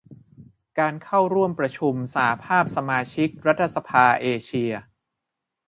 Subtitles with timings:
[0.79, 4.71] การเข้าร่วมประชุมสหภาพสมาชิกรัฐสภาเอเชีย